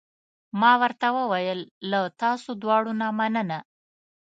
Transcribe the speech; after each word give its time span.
ما 0.61 0.71
ورته 0.81 1.07
وویل: 1.17 1.59
له 1.91 1.99
تاسو 2.21 2.49
دواړو 2.61 2.91
نه 3.01 3.07
مننه. 3.17 3.59